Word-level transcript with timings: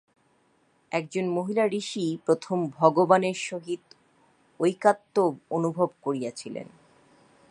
একজন 0.91 1.25
মহিলা-ঋষিই 1.29 2.17
প্রথম 2.25 2.67
ভগবানের 2.69 3.37
সহিত 3.49 3.83
ঐকাত্ম্য 4.59 5.23
অনুভব 5.49 5.89
করিয়াছিলেন। 6.01 6.67